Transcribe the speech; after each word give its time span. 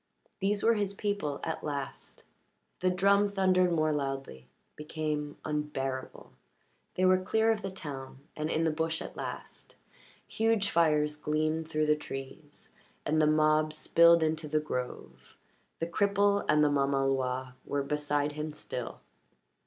These 0.39 0.63
were 0.63 0.73
his 0.73 0.95
people 0.95 1.39
at 1.43 1.63
last. 1.63 2.23
The 2.79 2.89
drum 2.89 3.27
thundered 3.29 3.71
more 3.71 3.93
loudly, 3.93 4.47
became 4.75 5.37
unbearable. 5.45 6.33
They 6.95 7.05
were 7.05 7.19
clear 7.21 7.51
of 7.51 7.61
the 7.61 7.69
town 7.69 8.21
and 8.35 8.49
in 8.49 8.63
the 8.63 8.71
bush 8.71 8.99
at 9.03 9.15
last; 9.15 9.75
huge 10.27 10.71
fires 10.71 11.15
gleamed 11.17 11.69
through 11.69 11.85
the 11.85 11.95
trees, 11.95 12.71
and 13.05 13.21
the 13.21 13.27
mob 13.27 13.73
spilled 13.73 14.23
into 14.23 14.47
the 14.47 14.59
grove. 14.59 15.37
The 15.77 15.85
cripple 15.85 16.45
and 16.49 16.63
the 16.63 16.71
mamaloi 16.71 17.53
were 17.63 17.83
beside 17.83 18.31
him 18.31 18.53
still. 18.53 19.01